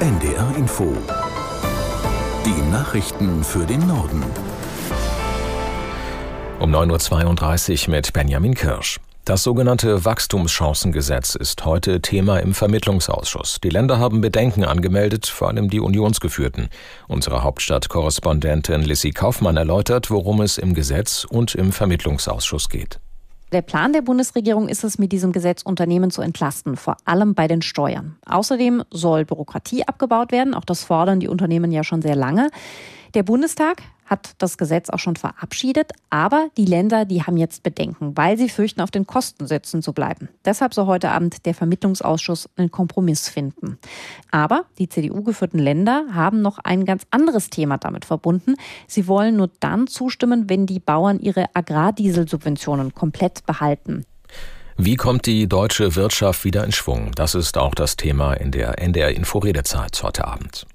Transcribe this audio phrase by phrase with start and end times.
[0.00, 0.96] NDR Info.
[2.46, 4.24] Die Nachrichten für den Norden.
[6.58, 8.98] Um 9.32 Uhr mit Benjamin Kirsch.
[9.26, 13.60] Das sogenannte Wachstumschancengesetz ist heute Thema im Vermittlungsausschuss.
[13.62, 16.70] Die Länder haben Bedenken angemeldet, vor allem die Unionsgeführten.
[17.06, 23.00] Unsere Hauptstadtkorrespondentin Lissy Kaufmann erläutert, worum es im Gesetz und im Vermittlungsausschuss geht.
[23.52, 27.48] Der Plan der Bundesregierung ist es, mit diesem Gesetz Unternehmen zu entlasten, vor allem bei
[27.48, 28.16] den Steuern.
[28.24, 30.54] Außerdem soll Bürokratie abgebaut werden.
[30.54, 32.50] Auch das fordern die Unternehmen ja schon sehr lange.
[33.14, 38.16] Der Bundestag hat das Gesetz auch schon verabschiedet, aber die Länder, die haben jetzt Bedenken,
[38.16, 40.28] weil sie fürchten, auf den Kosten sitzen zu bleiben.
[40.44, 43.78] Deshalb soll heute Abend der Vermittlungsausschuss einen Kompromiss finden.
[44.30, 48.54] Aber die CDU-geführten Länder haben noch ein ganz anderes Thema damit verbunden.
[48.86, 54.04] Sie wollen nur dann zustimmen, wenn die Bauern ihre Agrardieselsubventionen komplett behalten.
[54.76, 57.12] Wie kommt die deutsche Wirtschaft wieder in Schwung?
[57.14, 60.66] Das ist auch das Thema in der NDR Inforedezeit heute Abend.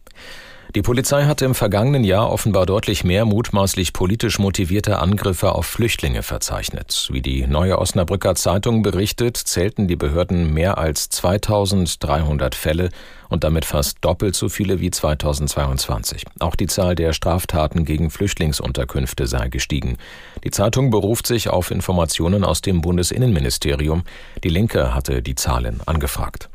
[0.74, 6.24] Die Polizei hatte im vergangenen Jahr offenbar deutlich mehr mutmaßlich politisch motivierte Angriffe auf Flüchtlinge
[6.24, 7.08] verzeichnet.
[7.12, 12.90] Wie die Neue Osnabrücker Zeitung berichtet, zählten die Behörden mehr als 2300 Fälle
[13.30, 16.26] und damit fast doppelt so viele wie 2022.
[16.40, 19.98] Auch die Zahl der Straftaten gegen Flüchtlingsunterkünfte sei gestiegen.
[20.44, 24.04] Die Zeitung beruft sich auf Informationen aus dem Bundesinnenministerium.
[24.44, 26.50] Die Linke hatte die Zahlen angefragt.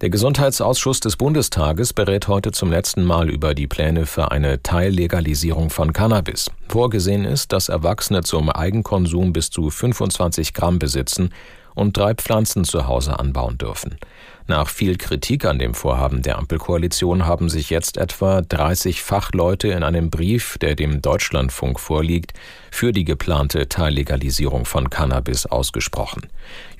[0.00, 5.68] Der Gesundheitsausschuss des Bundestages berät heute zum letzten Mal über die Pläne für eine Teillegalisierung
[5.68, 6.50] von Cannabis.
[6.68, 11.34] Vorgesehen ist, dass Erwachsene zum Eigenkonsum bis zu 25 Gramm besitzen
[11.74, 13.96] und drei Pflanzen zu Hause anbauen dürfen.
[14.46, 19.84] Nach viel Kritik an dem Vorhaben der Ampelkoalition haben sich jetzt etwa 30 Fachleute in
[19.84, 22.32] einem Brief, der dem Deutschlandfunk vorliegt,
[22.72, 26.22] für die geplante Teillegalisierung von Cannabis ausgesprochen.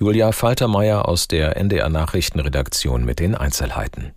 [0.01, 4.15] Julia Faltermeier aus der NDR Nachrichtenredaktion mit den Einzelheiten.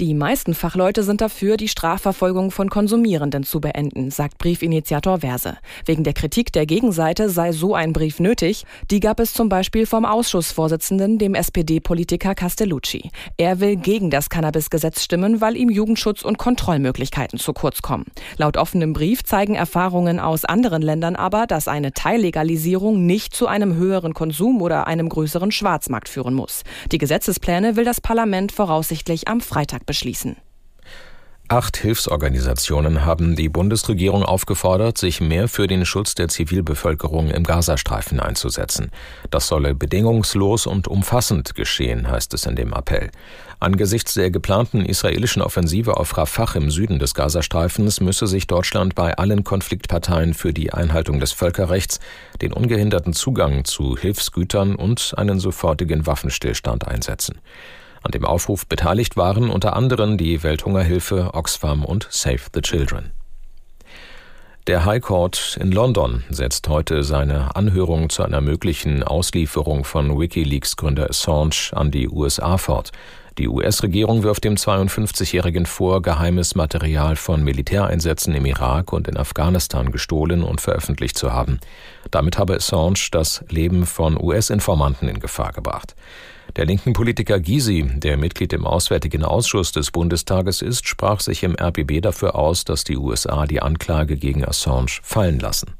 [0.00, 5.58] Die meisten Fachleute sind dafür, die Strafverfolgung von Konsumierenden zu beenden, sagt Briefinitiator Verse.
[5.84, 8.64] Wegen der Kritik der Gegenseite sei so ein Brief nötig.
[8.90, 13.10] Die gab es zum Beispiel vom Ausschussvorsitzenden, dem SPD-Politiker Castellucci.
[13.36, 18.06] Er will gegen das Cannabis-Gesetz stimmen, weil ihm Jugendschutz und Kontrollmöglichkeiten zu kurz kommen.
[18.38, 23.74] Laut offenem Brief zeigen Erfahrungen aus anderen Ländern aber, dass eine Teillegalisierung nicht zu einem
[23.74, 26.62] höheren Konsum oder einem größeren Schwarzmarkt führen muss.
[26.90, 30.36] Die Gesetzespläne will das Parlament voraussichtlich am Freitag Bundestag beschließen.
[31.48, 38.20] Acht Hilfsorganisationen haben die Bundesregierung aufgefordert, sich mehr für den Schutz der Zivilbevölkerung im Gazastreifen
[38.20, 38.90] einzusetzen.
[39.30, 43.10] Das solle bedingungslos und umfassend geschehen, heißt es in dem Appell.
[43.60, 49.18] Angesichts der geplanten israelischen Offensive auf Rafah im Süden des Gazastreifens müsse sich Deutschland bei
[49.18, 52.00] allen Konfliktparteien für die Einhaltung des Völkerrechts,
[52.40, 57.42] den ungehinderten Zugang zu Hilfsgütern und einen sofortigen Waffenstillstand einsetzen.
[58.02, 63.12] An dem Aufruf beteiligt waren unter anderem die Welthungerhilfe, Oxfam und Save the Children.
[64.68, 71.10] Der High Court in London setzt heute seine Anhörung zu einer möglichen Auslieferung von Wikileaks-Gründer
[71.10, 72.92] Assange an die USA fort.
[73.38, 79.90] Die US-Regierung wirft dem 52-Jährigen vor, geheimes Material von Militäreinsätzen im Irak und in Afghanistan
[79.90, 81.58] gestohlen und veröffentlicht zu haben.
[82.10, 85.94] Damit habe Assange das Leben von US-Informanten in Gefahr gebracht.
[86.56, 91.56] Der linken Politiker Gysi, der Mitglied im Auswärtigen Ausschuss des Bundestages ist, sprach sich im
[91.58, 95.72] RBB dafür aus, dass die USA die Anklage gegen Assange fallen lassen.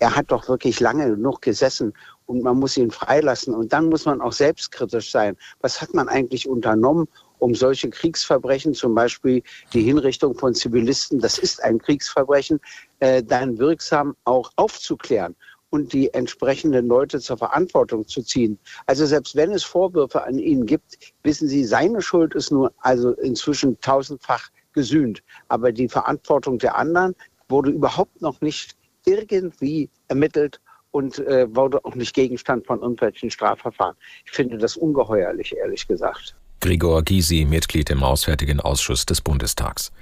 [0.00, 1.92] Er hat doch wirklich lange genug gesessen
[2.28, 3.54] und man muss ihn freilassen.
[3.54, 5.36] Und dann muss man auch selbstkritisch sein.
[5.60, 7.08] Was hat man eigentlich unternommen,
[7.38, 12.60] um solche Kriegsverbrechen, zum Beispiel die Hinrichtung von Zivilisten, das ist ein Kriegsverbrechen,
[13.00, 15.34] äh, dann wirksam auch aufzuklären
[15.70, 18.58] und die entsprechenden Leute zur Verantwortung zu ziehen.
[18.86, 23.12] Also selbst wenn es Vorwürfe an ihn gibt, wissen Sie, seine Schuld ist nur also
[23.12, 25.22] inzwischen tausendfach gesühnt.
[25.48, 27.14] Aber die Verantwortung der anderen
[27.48, 30.60] wurde überhaupt noch nicht irgendwie ermittelt
[30.98, 33.94] und äh, wurde auch nicht Gegenstand von irgendwelchen Strafverfahren.
[34.24, 36.34] Ich finde das ungeheuerlich, ehrlich gesagt.
[36.60, 39.92] Gregor Gysi, Mitglied im Auswärtigen Ausschuss des Bundestags.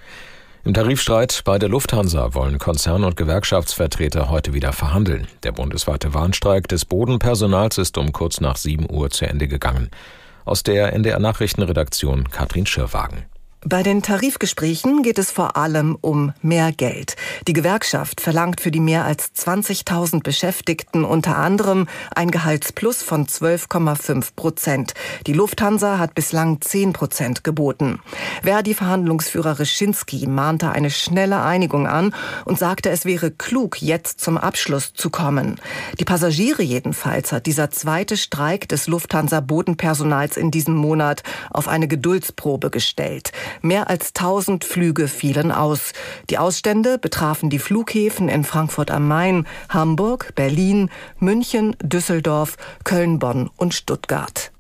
[0.64, 5.28] Im Tarifstreit bei der Lufthansa wollen Konzern- und Gewerkschaftsvertreter heute wieder verhandeln.
[5.42, 9.90] Der bundesweite Warnstreik des Bodenpersonals ist um kurz nach 7 Uhr zu Ende gegangen.
[10.46, 13.26] Aus der NDR Nachrichtenredaktion Katrin Schirwagen.
[13.62, 17.16] Bei den Tarifgesprächen geht es vor allem um mehr Geld.
[17.48, 24.36] Die Gewerkschaft verlangt für die mehr als 20.000 Beschäftigten unter anderem ein Gehaltsplus von 12,5
[24.36, 24.94] Prozent.
[25.26, 27.98] Die Lufthansa hat bislang 10 Prozent geboten.
[28.42, 32.14] Verdi-Verhandlungsführer Reschinski mahnte eine schnelle Einigung an
[32.44, 35.58] und sagte, es wäre klug, jetzt zum Abschluss zu kommen.
[35.98, 42.70] Die Passagiere jedenfalls hat dieser zweite Streik des Lufthansa-Bodenpersonals in diesem Monat auf eine Geduldsprobe
[42.70, 43.32] gestellt.
[43.62, 45.92] Mehr als 1000 Flüge fielen aus.
[46.30, 53.50] Die Ausstände betrafen die Flughäfen in Frankfurt am Main, Hamburg, Berlin, München, Düsseldorf, Köln, Bonn
[53.56, 54.52] und Stuttgart.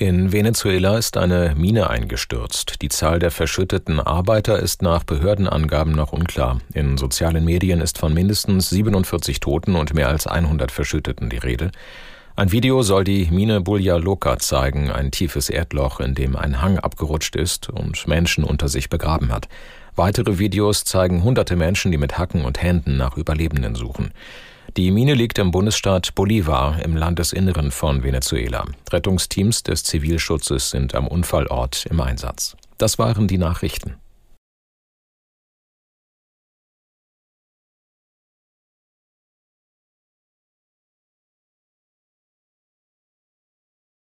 [0.00, 2.82] In Venezuela ist eine Mine eingestürzt.
[2.82, 6.60] Die Zahl der verschütteten Arbeiter ist nach Behördenangaben noch unklar.
[6.72, 11.72] In sozialen Medien ist von mindestens 47 Toten und mehr als 100 Verschütteten die Rede.
[12.38, 16.78] Ein Video soll die Mine Bulja Loka zeigen, ein tiefes Erdloch, in dem ein Hang
[16.78, 19.48] abgerutscht ist und Menschen unter sich begraben hat.
[19.96, 24.12] Weitere Videos zeigen hunderte Menschen, die mit Hacken und Händen nach Überlebenden suchen.
[24.76, 28.66] Die Mine liegt im Bundesstaat Bolivar im Landesinneren von Venezuela.
[28.88, 32.56] Rettungsteams des Zivilschutzes sind am Unfallort im Einsatz.
[32.76, 33.96] Das waren die Nachrichten.